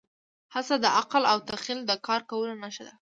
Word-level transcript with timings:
هڅه 0.53 0.75
د 0.83 0.85
عقل 0.97 1.23
او 1.31 1.37
تخیل 1.49 1.79
د 1.85 1.91
کار 2.07 2.21
کولو 2.29 2.53
نښه 2.63 2.83
ده. 2.87 2.93